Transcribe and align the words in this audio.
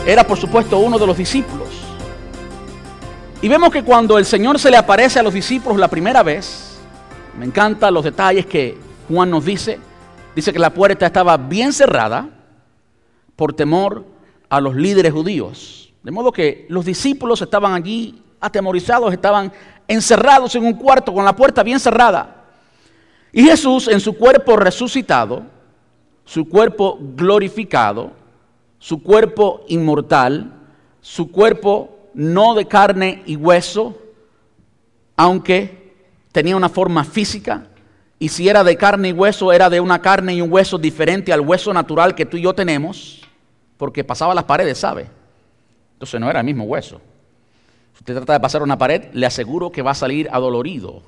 Era 0.06 0.28
por 0.28 0.38
supuesto 0.38 0.80
uno 0.80 1.00
de 1.00 1.08
los 1.08 1.16
discípulos. 1.16 1.65
Y 3.41 3.47
vemos 3.47 3.69
que 3.72 3.83
cuando 3.83 4.17
el 4.17 4.25
Señor 4.25 4.58
se 4.59 4.72
le 4.72 4.78
aparece 4.78 5.19
a 5.19 5.23
los 5.23 5.33
discípulos 5.33 5.78
la 5.78 5.88
primera 5.88 6.23
vez, 6.23 6.78
me 7.38 7.45
encantan 7.45 7.94
los 7.94 8.03
detalles 8.03 8.45
que 8.45 8.78
Juan 9.08 9.30
nos 9.30 9.45
dice. 9.45 9.78
Dice 10.36 10.53
que 10.53 10.59
la 10.59 10.73
puerta 10.73 11.05
estaba 11.05 11.38
bien 11.38 11.73
cerrada 11.73 12.30
por 13.36 13.53
temor 13.53 14.06
a 14.50 14.61
los 14.61 14.75
líderes 14.75 15.13
judíos. 15.13 15.94
De 16.02 16.11
modo 16.11 16.31
que 16.31 16.66
los 16.69 16.86
discípulos 16.86 17.41
estaban 17.41 17.73
allí 17.73 18.22
atemorizados, 18.39 19.12
estaban 19.12 19.51
encerrados 19.88 20.56
en 20.56 20.66
un 20.66 20.74
cuarto 20.74 21.13
con 21.13 21.25
la 21.25 21.35
puerta 21.35 21.62
bien 21.62 21.79
cerrada. 21.79 22.44
Y 23.31 23.44
Jesús 23.44 23.88
en 23.90 24.00
su 24.00 24.13
cuerpo 24.13 24.56
resucitado, 24.56 25.44
su 26.24 26.47
cuerpo 26.47 26.97
glorificado, 27.16 28.12
su 28.79 29.03
cuerpo 29.03 29.66
inmortal, 29.68 30.53
su 31.01 31.31
cuerpo 31.31 31.94
no 32.16 32.56
de 32.56 32.66
carne 32.66 33.22
y 33.26 33.36
hueso, 33.36 34.02
aunque 35.16 35.94
tenía 36.31 36.56
una 36.56 36.70
forma 36.70 37.03
física, 37.03 37.68
y 38.18 38.30
si 38.30 38.48
era 38.48 38.64
de 38.64 38.78
carne 38.78 39.09
y 39.09 39.12
hueso, 39.12 39.52
era 39.52 39.70
de 39.70 39.81
una 39.81 40.02
carne 40.02 40.34
y 40.34 40.42
un 40.42 40.52
hueso 40.52 40.78
diferente 40.78 41.34
al 41.34 41.42
hueso 41.42 41.74
natural 41.74 42.16
que 42.16 42.25
tú 42.25 42.38
y 42.38 42.42
yo 42.42 42.56
tenemos, 42.56 43.22
porque 43.78 44.04
pasaba 44.04 44.34
las 44.34 44.46
paredes, 44.46 44.78
¿sabe? 44.78 45.08
Entonces 45.94 46.20
no 46.20 46.30
era 46.30 46.40
el 46.40 46.46
mismo 46.46 46.64
hueso. 46.64 47.02
Si 47.94 48.00
usted 48.00 48.16
trata 48.16 48.34
de 48.34 48.40
pasar 48.40 48.64
una 48.64 48.78
pared, 48.78 49.09
le 49.14 49.25
aseguro 49.25 49.72
que 49.72 49.81
va 49.81 49.92
a 49.92 49.96
salir 49.96 50.30
adolorido 50.31 51.04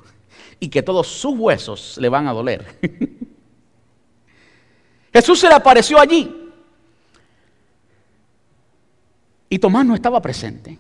y 0.60 0.68
que 0.68 0.84
todos 0.84 1.08
sus 1.08 1.38
huesos 1.38 1.98
le 1.98 2.10
van 2.10 2.28
a 2.28 2.34
doler. 2.34 2.66
Jesús 5.14 5.40
se 5.40 5.48
le 5.48 5.56
apareció 5.56 6.00
allí. 6.00 6.52
Y 9.50 9.60
Tomás 9.60 9.86
no 9.86 9.96
estaba 9.96 10.22
presente. 10.22 10.78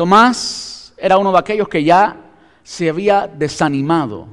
Tomás 0.00 0.94
era 0.96 1.18
uno 1.18 1.30
de 1.30 1.38
aquellos 1.38 1.68
que 1.68 1.84
ya 1.84 2.16
se 2.62 2.88
había 2.88 3.26
desanimado 3.26 4.28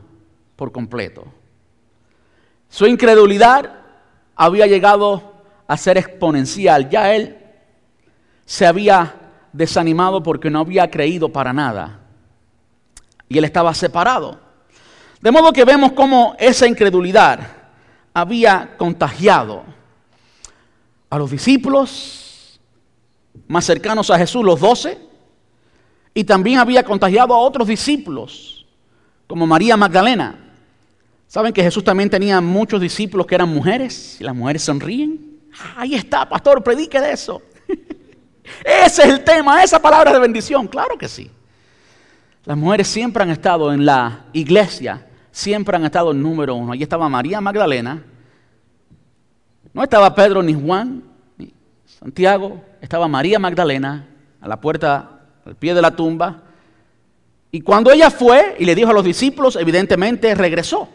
por 0.55 0.71
completo. 0.71 1.25
Su 2.69 2.85
incredulidad 2.87 3.69
había 4.33 4.65
llegado 4.65 5.33
a 5.67 5.75
ser 5.75 5.97
exponencial. 5.97 6.89
Ya 6.89 7.13
él 7.13 7.37
se 8.45 8.65
había 8.65 9.13
desanimado 9.51 10.23
porque 10.23 10.49
no 10.49 10.59
había 10.59 10.89
creído 10.89 11.33
para 11.33 11.51
nada. 11.51 11.99
Y 13.27 13.37
él 13.37 13.43
estaba 13.43 13.73
separado. 13.73 14.39
De 15.19 15.31
modo 15.31 15.51
que 15.51 15.65
vemos 15.65 15.91
cómo 15.91 16.37
esa 16.39 16.65
incredulidad 16.65 17.41
había 18.13 18.77
contagiado 18.77 19.65
a 21.09 21.17
los 21.17 21.29
discípulos 21.29 22.57
más 23.49 23.65
cercanos 23.65 24.09
a 24.09 24.17
Jesús, 24.17 24.45
los 24.45 24.61
doce, 24.61 25.06
y 26.17 26.23
también 26.23 26.57
había 26.57 26.81
contagiado 26.81 27.31
a 27.31 27.37
otros 27.37 27.67
discípulos, 27.67 28.65
como 29.27 29.45
María 29.45 29.77
Magdalena. 29.77 30.51
¿Saben 31.27 31.53
que 31.53 31.61
Jesús 31.61 31.83
también 31.83 32.09
tenía 32.09 32.41
muchos 32.41 32.81
discípulos 32.81 33.27
que 33.27 33.35
eran 33.35 33.49
mujeres? 33.49 34.17
Y 34.19 34.23
las 34.23 34.35
mujeres 34.35 34.63
sonríen. 34.63 35.37
Ahí 35.75 35.93
está, 35.93 36.27
pastor, 36.27 36.63
predique 36.63 36.99
de 36.99 37.11
eso. 37.11 37.39
Ese 38.65 39.03
es 39.03 39.09
el 39.09 39.23
tema, 39.23 39.61
esa 39.61 39.79
palabra 39.79 40.11
de 40.11 40.17
bendición, 40.17 40.67
claro 40.67 40.97
que 40.97 41.07
sí. 41.07 41.29
Las 42.45 42.57
mujeres 42.57 42.87
siempre 42.87 43.21
han 43.21 43.29
estado 43.29 43.71
en 43.71 43.85
la 43.85 44.25
iglesia, 44.33 45.05
siempre 45.29 45.75
han 45.75 45.85
estado 45.85 46.09
en 46.09 46.23
número 46.23 46.55
uno. 46.55 46.71
Allí 46.71 46.81
estaba 46.81 47.07
María 47.07 47.41
Magdalena, 47.41 48.03
no 49.71 49.83
estaba 49.83 50.15
Pedro 50.15 50.41
ni 50.41 50.55
Juan, 50.55 51.03
ni 51.37 51.53
Santiago, 51.85 52.59
estaba 52.81 53.07
María 53.07 53.37
Magdalena 53.37 54.07
a 54.41 54.47
la 54.47 54.59
puerta, 54.59 55.16
al 55.47 55.55
pie 55.55 55.73
de 55.73 55.81
la 55.81 55.95
tumba. 55.95 56.43
Y 57.51 57.61
cuando 57.61 57.91
ella 57.91 58.11
fue 58.11 58.55
y 58.59 58.65
le 58.65 58.75
dijo 58.75 58.89
a 58.89 58.93
los 58.93 59.03
discípulos, 59.03 59.55
evidentemente 59.55 60.35
regresó. 60.35 60.89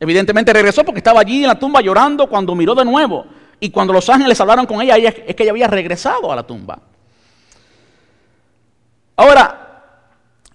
Evidentemente 0.00 0.52
regresó 0.52 0.84
porque 0.84 0.98
estaba 0.98 1.20
allí 1.20 1.42
en 1.42 1.48
la 1.48 1.58
tumba 1.58 1.80
llorando 1.80 2.28
cuando 2.28 2.54
miró 2.54 2.74
de 2.74 2.84
nuevo. 2.84 3.24
Y 3.60 3.70
cuando 3.70 3.92
los 3.92 4.08
ángeles 4.08 4.40
hablaron 4.40 4.66
con 4.66 4.82
ella, 4.82 4.96
es 4.96 5.36
que 5.36 5.42
ella 5.44 5.52
había 5.52 5.68
regresado 5.68 6.32
a 6.32 6.36
la 6.36 6.42
tumba. 6.42 6.80
Ahora, 9.14 9.84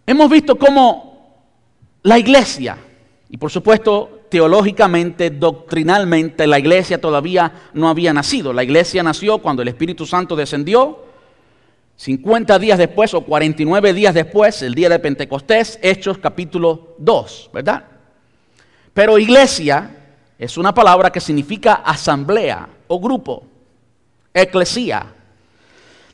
hemos 0.05 0.29
visto 0.29 0.57
cómo 0.57 1.47
la 2.03 2.19
iglesia, 2.19 2.77
y 3.29 3.37
por 3.37 3.49
supuesto 3.49 4.25
teológicamente, 4.29 5.29
doctrinalmente, 5.29 6.45
la 6.47 6.59
iglesia 6.59 6.99
todavía 6.99 7.69
no 7.73 7.87
había 7.87 8.11
nacido. 8.11 8.51
La 8.51 8.63
iglesia 8.63 9.03
nació 9.03 9.37
cuando 9.37 9.61
el 9.61 9.69
Espíritu 9.69 10.05
Santo 10.05 10.35
descendió, 10.35 11.06
50 11.97 12.59
días 12.59 12.77
después 12.77 13.13
o 13.15 13.21
49 13.21 13.91
días 13.91 14.13
después, 14.13 14.61
el 14.61 14.75
día 14.75 14.87
de 14.87 14.99
Pentecostés, 14.99 15.79
Hechos 15.81 16.19
capítulo 16.19 16.95
2, 16.99 17.49
¿verdad? 17.51 17.85
Pero 18.93 19.17
iglesia 19.17 19.89
es 20.37 20.57
una 20.57 20.73
palabra 20.75 21.11
que 21.11 21.19
significa 21.19 21.73
asamblea 21.73 22.69
o 22.87 22.99
grupo, 22.99 23.43
eclesía. 24.31 25.07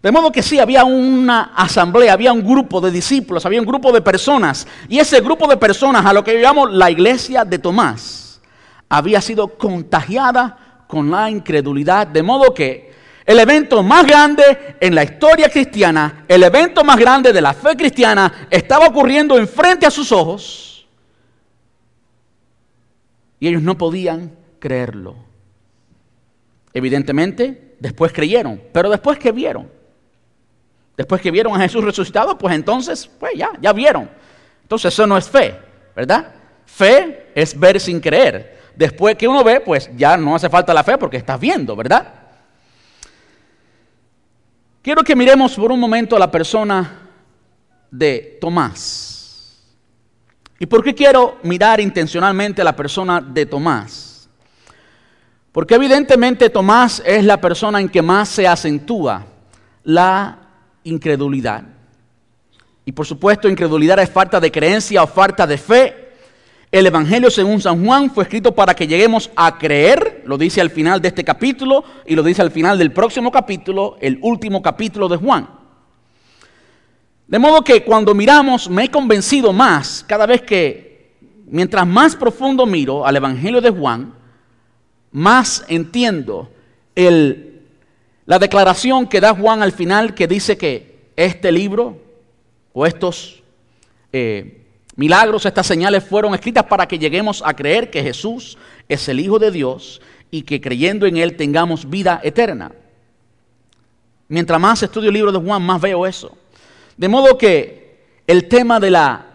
De 0.01 0.11
modo 0.11 0.31
que 0.31 0.41
sí, 0.41 0.57
había 0.57 0.85
una 0.85 1.53
asamblea, 1.55 2.13
había 2.13 2.31
un 2.31 2.45
grupo 2.45 2.79
de 2.79 2.89
discípulos, 2.89 3.45
había 3.45 3.59
un 3.59 3.67
grupo 3.67 3.91
de 3.91 4.01
personas. 4.01 4.65
Y 4.87 4.99
ese 4.99 5.19
grupo 5.19 5.47
de 5.47 5.57
personas, 5.57 6.05
a 6.05 6.13
lo 6.13 6.23
que 6.23 6.41
llamo 6.41 6.65
la 6.65 6.91
iglesia 6.91 7.43
de 7.43 7.59
Tomás, 7.59 8.41
había 8.87 9.19
sido 9.19 9.49
contagiada 9.57 10.85
con 10.87 11.11
la 11.11 11.29
incredulidad. 11.29 12.07
De 12.07 12.23
modo 12.23 12.53
que 12.53 12.92
el 13.25 13.39
evento 13.39 13.81
más 13.83 14.05
grande 14.05 14.75
en 14.79 14.93
la 14.93 15.03
historia 15.03 15.49
cristiana, 15.49 16.25
el 16.27 16.43
evento 16.43 16.83
más 16.83 16.97
grande 16.97 17.31
de 17.31 17.41
la 17.41 17.53
fe 17.53 17.75
cristiana, 17.75 18.47
estaba 18.49 18.87
ocurriendo 18.87 19.37
enfrente 19.37 19.85
a 19.85 19.91
sus 19.91 20.11
ojos. 20.11 20.69
y 23.39 23.47
ellos 23.49 23.61
no 23.61 23.77
podían 23.77 24.31
creerlo. 24.57 25.17
Evidentemente, 26.73 27.75
después 27.77 28.13
creyeron, 28.13 28.61
pero 28.71 28.89
después 28.89 29.19
que 29.19 29.33
vieron, 29.33 29.69
después 30.95 31.21
que 31.21 31.29
vieron 31.29 31.53
a 31.53 31.59
Jesús 31.59 31.83
resucitado, 31.83 32.37
pues 32.37 32.55
entonces, 32.55 33.05
pues 33.19 33.33
ya, 33.35 33.49
ya 33.59 33.73
vieron. 33.73 34.09
Entonces 34.61 34.93
eso 34.93 35.05
no 35.05 35.17
es 35.17 35.29
fe, 35.29 35.59
¿verdad? 35.93 36.33
Fe 36.65 37.31
es 37.35 37.59
ver 37.59 37.81
sin 37.81 37.99
creer. 37.99 38.59
Después 38.77 39.17
que 39.17 39.27
uno 39.27 39.43
ve, 39.43 39.59
pues 39.59 39.89
ya 39.93 40.15
no 40.15 40.35
hace 40.35 40.49
falta 40.49 40.73
la 40.73 40.85
fe 40.85 40.97
porque 40.97 41.17
estás 41.17 41.37
viendo, 41.37 41.75
¿verdad? 41.75 42.22
Quiero 44.83 45.01
que 45.01 45.15
miremos 45.15 45.55
por 45.55 45.71
un 45.71 45.79
momento 45.79 46.17
a 46.17 46.19
la 46.19 46.29
persona 46.29 46.99
de 47.89 48.37
Tomás. 48.41 49.63
¿Y 50.59 50.65
por 50.65 50.83
qué 50.83 50.93
quiero 50.93 51.37
mirar 51.43 51.79
intencionalmente 51.79 52.61
a 52.61 52.65
la 52.65 52.75
persona 52.75 53.21
de 53.21 53.45
Tomás? 53.45 54.27
Porque 55.53 55.75
evidentemente 55.75 56.49
Tomás 56.49 57.01
es 57.05 57.23
la 57.23 57.39
persona 57.39 57.79
en 57.79 57.87
que 57.87 58.01
más 58.01 58.27
se 58.27 58.45
acentúa 58.45 59.25
la 59.85 60.39
incredulidad. 60.83 61.63
Y 62.83 62.91
por 62.91 63.05
supuesto, 63.05 63.47
incredulidad 63.47 63.99
es 63.99 64.09
falta 64.09 64.41
de 64.41 64.51
creencia 64.51 65.01
o 65.01 65.07
falta 65.07 65.47
de 65.47 65.57
fe. 65.57 66.02
El 66.73 66.87
Evangelio 66.87 67.29
según 67.29 67.61
San 67.61 67.85
Juan 67.85 68.09
fue 68.09 68.23
escrito 68.23 68.55
para 68.55 68.73
que 68.73 68.87
lleguemos 68.87 69.29
a 69.35 69.59
creer, 69.59 70.23
lo 70.25 70.39
dice 70.39 70.59
al 70.59 70.71
final 70.71 70.99
de 70.99 71.09
este 71.09 71.23
capítulo 71.23 71.83
y 72.03 72.15
lo 72.15 72.23
dice 72.23 72.41
al 72.41 72.49
final 72.49 72.79
del 72.79 72.91
próximo 72.91 73.31
capítulo, 73.31 73.95
el 74.01 74.17
último 74.23 74.59
capítulo 74.59 75.07
de 75.07 75.17
Juan. 75.17 75.47
De 77.27 77.37
modo 77.37 77.63
que 77.63 77.83
cuando 77.83 78.15
miramos, 78.15 78.71
me 78.71 78.85
he 78.85 78.89
convencido 78.89 79.53
más 79.53 80.03
cada 80.07 80.25
vez 80.25 80.41
que, 80.41 81.11
mientras 81.45 81.85
más 81.85 82.15
profundo 82.15 82.65
miro 82.65 83.05
al 83.05 83.17
Evangelio 83.17 83.61
de 83.61 83.69
Juan, 83.69 84.15
más 85.11 85.63
entiendo 85.67 86.49
la 86.95 88.39
declaración 88.39 89.05
que 89.05 89.21
da 89.21 89.35
Juan 89.35 89.61
al 89.61 89.73
final 89.73 90.15
que 90.15 90.25
dice 90.27 90.57
que 90.57 91.11
este 91.17 91.51
libro 91.51 92.01
o 92.73 92.87
estos 92.87 93.43
eh, 94.11 94.62
milagros, 94.95 95.45
estas 95.45 95.67
señales 95.67 96.03
fueron 96.03 96.33
escritas 96.33 96.65
para 96.65 96.87
que 96.87 96.99
lleguemos 96.99 97.41
a 97.45 97.53
creer 97.53 97.89
que 97.89 98.03
Jesús 98.03 98.57
es 98.87 99.07
el 99.09 99.19
Hijo 99.19 99.39
de 99.39 99.51
Dios 99.51 100.01
y 100.31 100.43
que 100.43 100.61
creyendo 100.61 101.05
en 101.05 101.17
Él 101.17 101.35
tengamos 101.35 101.89
vida 101.89 102.19
eterna. 102.23 102.71
Mientras 104.27 104.59
más 104.59 104.81
estudio 104.83 105.09
el 105.09 105.15
libro 105.15 105.31
de 105.31 105.39
Juan, 105.39 105.61
más 105.61 105.81
veo 105.81 106.05
eso. 106.05 106.37
De 106.97 107.07
modo 107.07 107.37
que 107.37 108.21
el 108.25 108.47
tema 108.47 108.79
de 108.79 108.91
la 108.91 109.25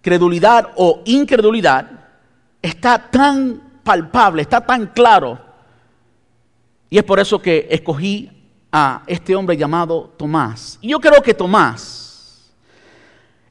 credulidad 0.00 0.70
o 0.76 1.02
incredulidad 1.04 1.90
está 2.60 3.10
tan 3.10 3.80
palpable, 3.82 4.42
está 4.42 4.60
tan 4.60 4.86
claro. 4.88 5.38
Y 6.90 6.98
es 6.98 7.04
por 7.04 7.20
eso 7.20 7.40
que 7.40 7.68
escogí 7.70 8.30
a 8.70 9.02
este 9.06 9.34
hombre 9.34 9.56
llamado 9.56 10.12
Tomás. 10.16 10.78
Y 10.80 10.88
yo 10.90 11.00
creo 11.00 11.22
que 11.22 11.34
Tomás 11.34 12.11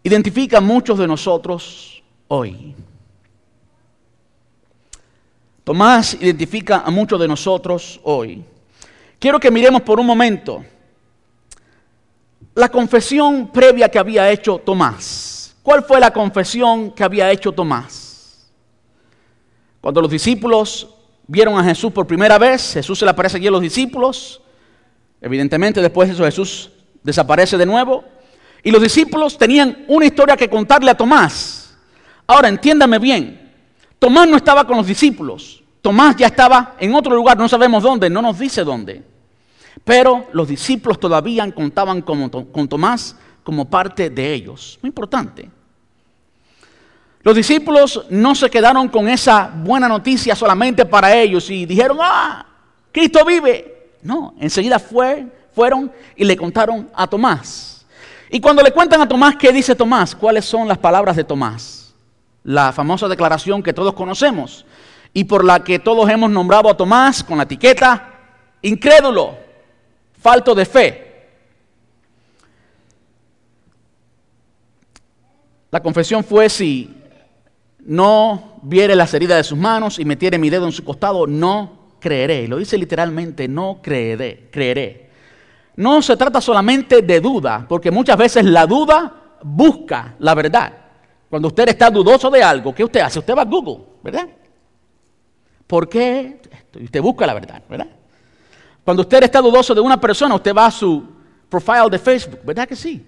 identifica 0.03 0.57
a 0.57 0.61
muchos 0.61 0.97
de 0.97 1.07
nosotros 1.07 2.03
hoy. 2.27 2.75
Tomás 5.63 6.15
identifica 6.15 6.81
a 6.85 6.89
muchos 6.89 7.19
de 7.19 7.27
nosotros 7.27 7.99
hoy. 8.03 8.43
Quiero 9.19 9.39
que 9.39 9.51
miremos 9.51 9.81
por 9.81 9.99
un 9.99 10.05
momento 10.05 10.63
la 12.55 12.69
confesión 12.69 13.51
previa 13.51 13.89
que 13.89 13.99
había 13.99 14.29
hecho 14.29 14.57
Tomás. 14.57 15.55
¿Cuál 15.61 15.83
fue 15.83 15.99
la 15.99 16.11
confesión 16.11 16.91
que 16.91 17.03
había 17.03 17.31
hecho 17.31 17.51
Tomás? 17.51 18.51
Cuando 19.79 20.01
los 20.01 20.11
discípulos 20.11 20.89
vieron 21.27 21.57
a 21.57 21.63
Jesús 21.63 21.91
por 21.91 22.07
primera 22.07 22.37
vez, 22.37 22.73
Jesús 22.73 22.97
se 22.99 23.05
le 23.05 23.11
aparece 23.11 23.37
allí 23.37 23.47
a 23.47 23.51
los 23.51 23.61
discípulos, 23.61 24.41
Evidentemente 25.21 25.81
después 25.81 26.09
de 26.09 26.15
eso 26.15 26.25
Jesús 26.25 26.71
desaparece 27.03 27.55
de 27.55 27.65
nuevo. 27.65 28.03
Y 28.63 28.71
los 28.71 28.81
discípulos 28.81 29.37
tenían 29.37 29.85
una 29.87 30.05
historia 30.05 30.37
que 30.37 30.49
contarle 30.49 30.91
a 30.91 30.95
Tomás. 30.95 31.75
Ahora, 32.27 32.47
entiéndame 32.47 32.99
bien, 32.99 33.51
Tomás 33.97 34.27
no 34.27 34.37
estaba 34.37 34.65
con 34.65 34.77
los 34.77 34.87
discípulos. 34.87 35.63
Tomás 35.81 36.15
ya 36.15 36.27
estaba 36.27 36.75
en 36.79 36.93
otro 36.93 37.15
lugar, 37.15 37.37
no 37.37 37.49
sabemos 37.49 37.83
dónde, 37.83 38.09
no 38.09 38.21
nos 38.21 38.37
dice 38.37 38.63
dónde. 38.63 39.03
Pero 39.83 40.27
los 40.33 40.47
discípulos 40.47 40.99
todavía 40.99 41.49
contaban 41.53 42.01
con, 42.01 42.67
Tomás 42.67 43.15
como 43.43 43.69
parte 43.69 44.09
de 44.09 44.33
ellos. 44.33 44.77
Muy 44.81 44.89
importante. 44.89 45.49
Los 47.23 47.35
discípulos 47.35 48.05
no 48.09 48.35
se 48.35 48.49
quedaron 48.49 48.89
con 48.89 49.07
esa 49.07 49.51
buena 49.55 49.87
noticia 49.87 50.35
solamente 50.35 50.85
para 50.85 51.15
ellos 51.15 51.49
y 51.49 51.65
dijeron, 51.65 51.97
ah, 52.01 52.45
Cristo 52.91 53.23
vive. 53.25 53.91
No, 54.03 54.33
enseguida 54.39 54.79
fue, 54.79 55.27
fueron 55.53 55.91
y 56.15 56.25
le 56.25 56.35
contaron 56.35 56.89
a 56.93 57.07
Tomás. 57.07 57.70
Y 58.33 58.39
cuando 58.39 58.63
le 58.63 58.71
cuentan 58.71 59.01
a 59.01 59.07
Tomás, 59.07 59.35
¿qué 59.35 59.51
dice 59.51 59.75
Tomás? 59.75 60.15
¿Cuáles 60.15 60.45
son 60.45 60.65
las 60.65 60.77
palabras 60.77 61.17
de 61.17 61.25
Tomás? 61.25 61.93
La 62.43 62.71
famosa 62.71 63.09
declaración 63.09 63.61
que 63.61 63.73
todos 63.73 63.93
conocemos 63.93 64.65
y 65.13 65.25
por 65.25 65.43
la 65.43 65.61
que 65.65 65.79
todos 65.79 66.09
hemos 66.09 66.31
nombrado 66.31 66.69
a 66.69 66.77
Tomás 66.77 67.25
con 67.25 67.37
la 67.37 67.43
etiqueta 67.43 68.07
incrédulo, 68.61 69.37
falto 70.21 70.55
de 70.55 70.65
fe. 70.65 71.11
La 75.69 75.81
confesión 75.81 76.23
fue 76.23 76.47
si 76.49 76.89
no 77.79 78.59
viere 78.61 78.95
las 78.95 79.13
heridas 79.13 79.37
de 79.37 79.43
sus 79.43 79.57
manos 79.57 79.99
y 79.99 80.05
metiere 80.05 80.37
mi 80.37 80.49
dedo 80.49 80.65
en 80.65 80.71
su 80.71 80.85
costado, 80.85 81.27
no 81.27 81.95
creeré. 81.99 82.47
Lo 82.47 82.57
dice 82.57 82.77
literalmente, 82.77 83.49
no 83.49 83.79
creeré, 83.81 84.47
creeré. 84.51 85.10
No 85.75 86.01
se 86.01 86.17
trata 86.17 86.41
solamente 86.41 87.01
de 87.01 87.19
duda, 87.19 87.65
porque 87.67 87.91
muchas 87.91 88.17
veces 88.17 88.45
la 88.45 88.65
duda 88.65 89.37
busca 89.43 90.15
la 90.19 90.35
verdad. 90.35 90.73
Cuando 91.29 91.47
usted 91.47 91.69
está 91.69 91.89
dudoso 91.89 92.29
de 92.29 92.43
algo, 92.43 92.75
¿qué 92.75 92.83
usted 92.83 92.99
hace? 92.99 93.19
Usted 93.19 93.35
va 93.35 93.43
a 93.43 93.45
Google, 93.45 93.85
¿verdad? 94.03 94.27
¿Por 95.65 95.87
qué? 95.87 96.41
Usted 96.83 97.01
busca 97.01 97.25
la 97.25 97.33
verdad, 97.33 97.63
¿verdad? 97.69 97.87
Cuando 98.83 99.01
usted 99.03 99.23
está 99.23 99.39
dudoso 99.39 99.73
de 99.73 99.81
una 99.81 99.99
persona, 99.99 100.35
usted 100.35 100.53
va 100.53 100.65
a 100.65 100.71
su 100.71 101.03
profile 101.47 101.89
de 101.89 101.99
Facebook, 101.99 102.39
¿verdad 102.43 102.67
que 102.67 102.75
sí? 102.75 103.05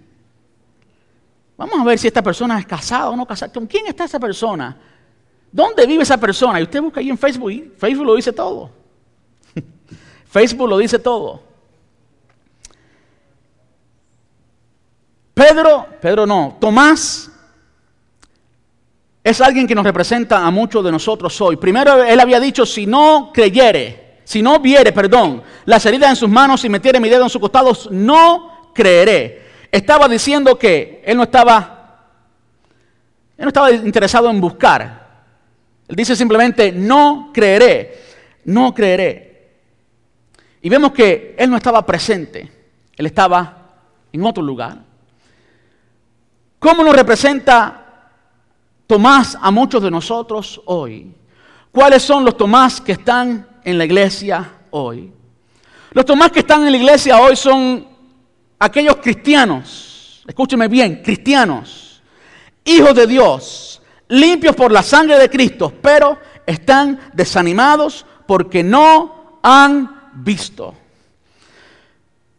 Vamos 1.57 1.79
a 1.79 1.83
ver 1.83 1.99
si 1.99 2.07
esta 2.07 2.21
persona 2.21 2.59
es 2.59 2.65
casada 2.65 3.09
o 3.09 3.15
no 3.15 3.25
casada. 3.25 3.51
¿Con 3.51 3.67
quién 3.67 3.87
está 3.87 4.05
esa 4.05 4.19
persona? 4.19 4.77
¿Dónde 5.51 5.85
vive 5.85 6.03
esa 6.03 6.17
persona? 6.17 6.59
Y 6.59 6.63
usted 6.63 6.81
busca 6.81 6.99
ahí 6.99 7.09
en 7.09 7.17
Facebook 7.17 7.51
y 7.51 7.71
Facebook 7.77 8.05
lo 8.05 8.15
dice 8.15 8.33
todo. 8.33 8.71
Facebook 10.25 10.69
lo 10.69 10.77
dice 10.77 10.99
todo. 10.99 11.43
Pedro, 15.33 15.87
Pedro 15.99 16.25
no, 16.25 16.57
Tomás 16.59 17.31
es 19.23 19.39
alguien 19.39 19.65
que 19.65 19.75
nos 19.75 19.85
representa 19.85 20.45
a 20.45 20.51
muchos 20.51 20.83
de 20.83 20.91
nosotros 20.91 21.39
hoy. 21.39 21.55
Primero 21.55 22.03
él 22.03 22.19
había 22.19 22.39
dicho, 22.39 22.65
si 22.65 22.85
no 22.85 23.31
creyere, 23.33 24.19
si 24.25 24.41
no 24.41 24.59
viere, 24.59 24.91
perdón, 24.91 25.41
las 25.65 25.85
heridas 25.85 26.09
en 26.09 26.15
sus 26.17 26.29
manos 26.29 26.63
y 26.65 26.69
metiere 26.69 26.99
mi 26.99 27.09
dedo 27.09 27.23
en 27.23 27.29
sus 27.29 27.41
costados, 27.41 27.89
no 27.89 28.71
creeré. 28.73 29.43
Estaba 29.71 30.09
diciendo 30.09 30.59
que 30.59 31.01
él 31.05 31.15
no 31.15 31.23
estaba, 31.23 32.09
él 33.37 33.43
no 33.45 33.47
estaba 33.47 33.71
interesado 33.71 34.29
en 34.29 34.41
buscar. 34.41 35.23
Él 35.87 35.95
dice 35.95 36.15
simplemente, 36.15 36.71
no 36.71 37.31
creeré, 37.33 37.97
no 38.45 38.73
creeré. 38.73 39.51
Y 40.61 40.69
vemos 40.69 40.91
que 40.91 41.35
él 41.37 41.49
no 41.49 41.57
estaba 41.57 41.85
presente, 41.85 42.51
él 42.95 43.05
estaba 43.05 43.69
en 44.11 44.25
otro 44.25 44.43
lugar. 44.43 44.92
¿Cómo 46.63 46.81
nos 46.81 46.95
representa 46.95 47.83
Tomás 48.87 49.37
a 49.41 49.51
muchos 49.51 49.83
de 49.83 49.91
nosotros 49.91 50.61
hoy? 50.63 51.13
¿Cuáles 51.69 52.01
son 52.01 52.23
los 52.23 52.37
Tomás 52.37 52.79
que 52.79 52.93
están 52.93 53.45
en 53.65 53.77
la 53.77 53.83
iglesia 53.83 54.49
hoy? 54.71 55.11
Los 55.91 56.05
Tomás 56.05 56.31
que 56.31 56.39
están 56.39 56.65
en 56.65 56.71
la 56.71 56.77
iglesia 56.77 57.19
hoy 57.19 57.35
son 57.35 57.85
aquellos 58.57 58.95
cristianos, 58.95 60.23
escúcheme 60.25 60.69
bien, 60.69 61.01
cristianos, 61.03 62.01
hijos 62.63 62.95
de 62.95 63.07
Dios, 63.07 63.81
limpios 64.07 64.55
por 64.55 64.71
la 64.71 64.83
sangre 64.83 65.19
de 65.19 65.29
Cristo, 65.29 65.73
pero 65.81 66.17
están 66.45 66.97
desanimados 67.11 68.05
porque 68.25 68.63
no 68.63 69.39
han 69.43 70.11
visto. 70.13 70.73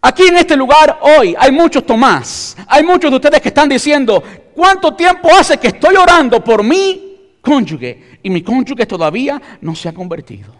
Aquí 0.06 0.24
en 0.24 0.36
este 0.36 0.54
lugar 0.54 0.98
hoy 1.00 1.34
hay 1.38 1.50
muchos 1.50 1.86
Tomás, 1.86 2.54
hay 2.68 2.84
muchos 2.84 3.10
de 3.10 3.16
ustedes 3.16 3.40
que 3.40 3.48
están 3.48 3.70
diciendo, 3.70 4.22
¿cuánto 4.54 4.92
tiempo 4.92 5.30
hace 5.34 5.56
que 5.56 5.68
estoy 5.68 5.96
orando 5.96 6.44
por 6.44 6.62
mi 6.62 7.38
cónyuge 7.40 8.18
y 8.22 8.28
mi 8.28 8.42
cónyuge 8.42 8.84
todavía 8.84 9.40
no 9.62 9.74
se 9.74 9.88
ha 9.88 9.94
convertido? 9.94 10.54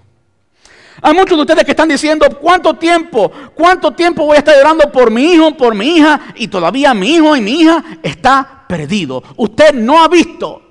Hay 1.02 1.12
muchos 1.12 1.36
de 1.36 1.42
ustedes 1.42 1.62
que 1.62 1.72
están 1.72 1.90
diciendo, 1.90 2.26
¿cuánto 2.40 2.72
tiempo? 2.76 3.30
¿Cuánto 3.54 3.92
tiempo 3.92 4.24
voy 4.24 4.36
a 4.36 4.38
estar 4.38 4.58
orando 4.58 4.90
por 4.90 5.10
mi 5.10 5.34
hijo, 5.34 5.54
por 5.54 5.74
mi 5.74 5.96
hija? 5.98 6.18
Y 6.36 6.48
todavía 6.48 6.94
mi 6.94 7.10
hijo 7.10 7.36
y 7.36 7.42
mi 7.42 7.60
hija 7.60 7.84
está 8.02 8.64
perdido. 8.66 9.22
Usted 9.36 9.74
no 9.74 10.02
ha 10.02 10.08
visto 10.08 10.62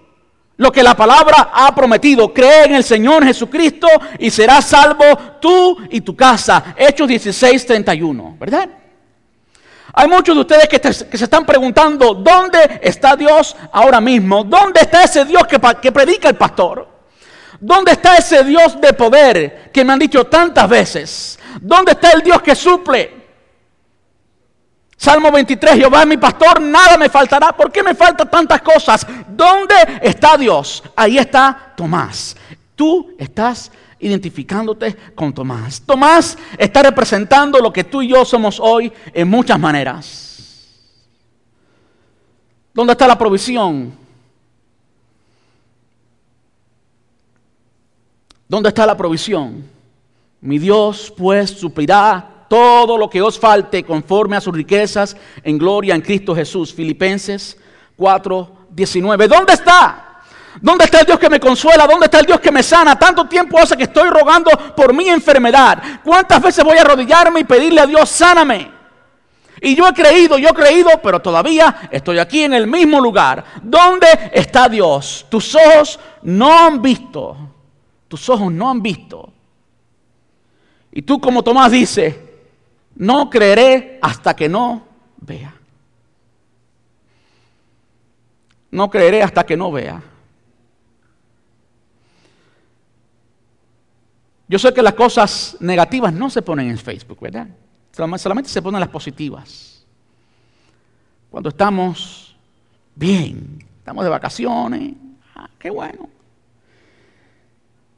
lo 0.57 0.71
que 0.71 0.83
la 0.83 0.95
palabra 0.95 1.51
ha 1.53 1.73
prometido. 1.73 2.33
Cree 2.33 2.65
en 2.65 2.75
el 2.75 2.83
Señor 2.83 3.25
Jesucristo 3.25 3.87
y 4.19 4.29
serás 4.29 4.65
salvo 4.65 5.05
tú 5.39 5.77
y 5.89 6.01
tu 6.01 6.15
casa. 6.15 6.75
Hechos 6.77 7.07
16, 7.07 7.65
31, 7.65 8.37
¿verdad? 8.39 8.69
Hay 9.95 10.07
muchos 10.07 10.35
de 10.35 10.41
ustedes 10.41 10.67
que, 10.67 11.17
se 11.17 11.23
están 11.23 11.45
preguntando, 11.45 12.15
¿dónde 12.15 12.79
está 12.81 13.15
Dios 13.15 13.55
ahora 13.71 14.01
mismo? 14.01 14.43
¿Dónde 14.43 14.81
está 14.81 15.03
ese 15.03 15.23
Dios 15.23 15.45
que, 15.45 15.59
que 15.81 15.91
predica 15.91 16.29
el 16.29 16.35
pastor? 16.35 16.87
¿Dónde 17.59 17.91
está 17.91 18.17
ese 18.17 18.43
Dios 18.43 18.81
de 18.81 18.93
poder 18.93 19.71
que 19.71 19.85
me 19.85 19.93
han 19.93 19.99
dicho 19.99 20.25
tantas 20.25 20.67
veces? 20.67 21.39
¿Dónde 21.61 21.91
está 21.91 22.11
el 22.11 22.21
Dios 22.21 22.41
que 22.41 22.55
suple? 22.55 23.22
Salmo 25.03 25.33
23, 25.33 25.75
Jehová 25.75 26.03
es 26.03 26.07
mi 26.07 26.15
pastor, 26.15 26.61
nada 26.61 26.95
me 26.95 27.09
faltará. 27.09 27.51
¿Por 27.51 27.69
qué 27.69 27.83
me 27.83 27.93
faltan 27.93 28.31
tantas 28.31 28.61
cosas? 28.61 29.05
¿Dónde 29.27 29.75
está 30.01 30.37
Dios? 30.37 30.81
Ahí 30.95 31.17
está 31.17 31.73
Tomás. 31.75 32.37
Tú 32.73 33.13
estás 33.17 33.69
identificándote 33.99 34.95
con 35.13 35.33
Tomás. 35.33 35.81
Tomás 35.81 36.37
está 36.57 36.83
representando 36.83 37.59
lo 37.59 37.73
que 37.73 37.83
tú 37.83 38.01
y 38.01 38.07
yo 38.07 38.23
somos 38.23 38.61
hoy 38.61 38.93
en 39.13 39.27
muchas 39.27 39.59
maneras. 39.59 40.71
¿Dónde 42.73 42.93
está 42.93 43.05
la 43.05 43.17
provisión? 43.17 43.93
¿Dónde 48.47 48.69
está 48.69 48.85
la 48.85 48.95
provisión? 48.95 49.69
Mi 50.39 50.59
Dios 50.59 51.13
pues 51.17 51.49
suplirá 51.49 52.32
todo 52.53 52.99
lo 52.99 53.09
que 53.09 53.19
os 53.19 53.39
falte 53.39 53.83
conforme 53.83 54.35
a 54.35 54.41
sus 54.41 54.53
riquezas 54.53 55.17
en 55.43 55.57
gloria 55.57 55.95
en 55.95 56.01
Cristo 56.01 56.35
Jesús. 56.35 56.71
Filipenses 56.71 57.57
4, 57.95 58.67
19. 58.69 59.27
¿Dónde 59.27 59.53
está? 59.53 60.19
¿Dónde 60.61 60.85
está 60.85 60.99
el 60.99 61.07
Dios 61.07 61.17
que 61.17 61.31
me 61.31 61.39
consuela? 61.39 61.87
¿Dónde 61.87 62.05
está 62.05 62.19
el 62.19 62.27
Dios 62.27 62.39
que 62.39 62.51
me 62.51 62.61
sana? 62.61 62.99
Tanto 62.99 63.25
tiempo 63.25 63.57
hace 63.57 63.75
que 63.75 63.85
estoy 63.85 64.07
rogando 64.07 64.51
por 64.77 64.93
mi 64.93 65.09
enfermedad. 65.09 65.81
¿Cuántas 66.03 66.43
veces 66.43 66.63
voy 66.63 66.77
a 66.77 66.81
arrodillarme 66.81 67.39
y 67.39 67.43
pedirle 67.43 67.81
a 67.81 67.87
Dios, 67.87 68.07
sáname? 68.07 68.71
Y 69.59 69.73
yo 69.73 69.87
he 69.87 69.93
creído, 69.93 70.37
yo 70.37 70.49
he 70.49 70.53
creído, 70.53 70.91
pero 71.01 71.19
todavía 71.19 71.89
estoy 71.89 72.19
aquí 72.19 72.43
en 72.43 72.53
el 72.53 72.67
mismo 72.67 73.01
lugar. 73.01 73.43
¿Dónde 73.63 74.29
está 74.31 74.69
Dios? 74.69 75.25
Tus 75.27 75.55
ojos 75.55 75.99
no 76.21 76.55
han 76.55 76.83
visto. 76.83 77.35
Tus 78.07 78.29
ojos 78.29 78.51
no 78.51 78.69
han 78.69 78.79
visto. 78.83 79.33
Y 80.91 81.01
tú 81.01 81.19
como 81.19 81.41
Tomás 81.41 81.71
dice, 81.71 82.32
no 82.95 83.29
creeré 83.29 83.99
hasta 84.01 84.35
que 84.35 84.47
no 84.47 84.85
vea. 85.17 85.53
No 88.71 88.89
creeré 88.89 89.21
hasta 89.21 89.45
que 89.45 89.57
no 89.57 89.71
vea. 89.71 90.01
Yo 94.47 94.59
sé 94.59 94.73
que 94.73 94.81
las 94.81 94.93
cosas 94.93 95.57
negativas 95.59 96.13
no 96.13 96.29
se 96.29 96.41
ponen 96.41 96.69
en 96.69 96.77
Facebook, 96.77 97.19
¿verdad? 97.21 97.47
Solamente 97.91 98.49
se 98.49 98.61
ponen 98.61 98.79
las 98.79 98.89
positivas. 98.89 99.85
Cuando 101.29 101.49
estamos 101.49 102.35
bien, 102.95 103.65
estamos 103.79 104.03
de 104.03 104.09
vacaciones, 104.09 104.93
ah, 105.35 105.49
qué 105.57 105.69
bueno. 105.69 106.09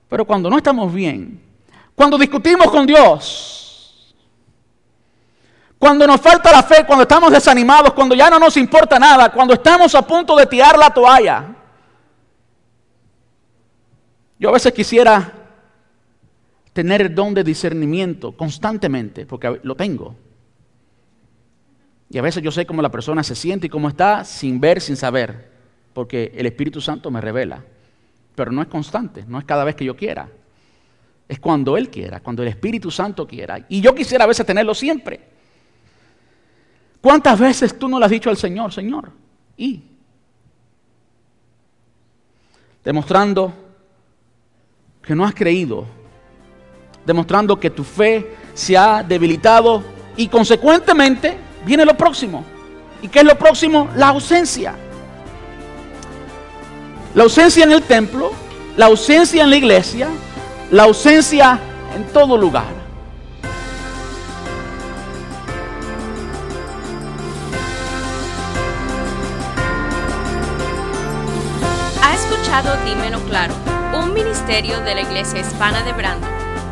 Pero 0.08 0.26
cuando 0.26 0.50
no 0.50 0.58
estamos 0.58 0.94
bien, 0.94 1.42
cuando 1.96 2.18
discutimos 2.18 2.70
con 2.70 2.86
Dios, 2.86 3.65
cuando 5.78 6.08
nos 6.08 6.22
falta 6.22 6.52
la 6.52 6.64
fe, 6.64 6.86
cuando 6.86 7.04
estamos 7.04 7.32
desanimados, 7.32 7.94
cuando 7.94 8.16
ya 8.16 8.30
no 8.30 8.40
nos 8.40 8.56
importa 8.58 8.98
nada, 8.98 9.32
cuando 9.32 9.54
estamos 9.54 9.94
a 9.94 10.02
punto 10.02 10.36
de 10.36 10.46
tirar 10.46 10.78
la 10.78 10.90
toalla. 10.90 11.56
Yo 14.40 14.50
a 14.50 14.54
veces 14.54 14.74
quisiera 14.74 15.34
tener 16.74 17.02
el 17.02 17.16
don 17.16 17.34
de 17.34 17.44
discernimiento 17.44 18.34
constantemente, 18.34 19.26
porque 19.26 19.60
lo 19.64 19.76
tengo. 19.76 20.16
Y 22.10 22.18
a 22.18 22.22
veces 22.22 22.44
yo 22.44 22.52
sé 22.52 22.66
cómo 22.66 22.82
la 22.82 22.92
persona 22.92 23.24
se 23.24 23.36
siente 23.36 23.68
y 23.68 23.70
cómo 23.70 23.90
está 23.90 24.24
sin 24.24 24.60
ver, 24.60 24.82
sin 24.82 24.96
saber, 24.96 25.52
porque 25.94 26.32
el 26.36 26.46
Espíritu 26.46 26.82
Santo 26.82 27.10
me 27.12 27.22
revela. 27.22 27.64
Pero 28.36 28.52
no 28.52 28.62
es 28.62 28.68
constante, 28.68 29.24
no 29.28 29.40
es 29.40 29.46
cada 29.46 29.64
vez 29.64 29.76
que 29.76 29.86
yo 29.86 29.96
quiera. 29.96 30.30
Es 31.28 31.40
cuando 31.40 31.78
Él 31.78 31.90
quiera, 31.90 32.20
cuando 32.20 32.44
el 32.44 32.50
Espíritu 32.50 32.92
Santo 32.92 33.26
quiera. 33.26 33.66
Y 33.70 33.82
yo 33.82 33.96
quisiera 33.96 34.26
a 34.26 34.28
veces 34.28 34.46
tenerlo 34.46 34.74
siempre. 34.74 35.35
¿Cuántas 37.06 37.38
veces 37.38 37.78
tú 37.78 37.88
no 37.88 38.00
le 38.00 38.06
has 38.06 38.10
dicho 38.10 38.32
al 38.32 38.36
Señor, 38.36 38.74
Señor? 38.74 39.12
Y 39.56 39.80
demostrando 42.84 43.54
que 45.04 45.14
no 45.14 45.24
has 45.24 45.36
creído, 45.36 45.86
demostrando 47.06 47.60
que 47.60 47.70
tu 47.70 47.84
fe 47.84 48.36
se 48.56 48.76
ha 48.76 49.04
debilitado 49.04 49.84
y 50.18 50.28
consecuentemente 50.28 51.38
viene 51.64 51.86
lo 51.86 51.96
próximo. 51.96 52.44
¿Y 53.04 53.08
qué 53.08 53.20
es 53.20 53.26
lo 53.26 53.38
próximo? 53.38 53.88
La 53.96 54.08
ausencia. 54.08 54.74
La 57.14 57.22
ausencia 57.22 57.66
en 57.66 57.72
el 57.72 57.84
templo, 57.84 58.32
la 58.78 58.88
ausencia 58.88 59.44
en 59.44 59.52
la 59.52 59.58
iglesia, 59.58 60.10
la 60.72 60.86
ausencia 60.86 61.60
en 61.96 62.04
todo 62.06 62.36
lugar. 62.36 62.75
Claro, 73.28 73.54
un 74.00 74.14
ministerio 74.14 74.80
de 74.82 74.96
la 74.96 75.02
Iglesia 75.02 75.40
Hispana 75.40 75.84
de 75.84 75.94
Brando. 75.94 76.28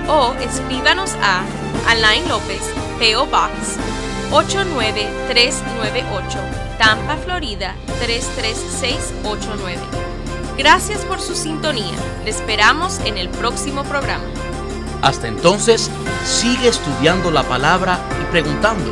o 0.09 0.35
escríbanos 0.35 1.14
a 1.23 1.45
Alain 1.88 2.28
López, 2.28 2.61
PO 2.99 3.26
Box 3.26 3.78
89398, 4.31 6.38
Tampa, 6.78 7.16
Florida 7.16 7.75
33689. 8.00 9.83
Gracias 10.57 11.04
por 11.04 11.21
su 11.21 11.35
sintonía. 11.35 11.97
Le 12.25 12.31
esperamos 12.31 13.00
en 13.04 13.19
el 13.19 13.28
próximo 13.28 13.85
programa. 13.85 14.25
Hasta 15.02 15.28
entonces, 15.28 15.90
sigue 16.25 16.69
estudiando 16.69 17.31
la 17.31 17.43
palabra 17.43 17.99
y 18.23 18.25
preguntando 18.31 18.90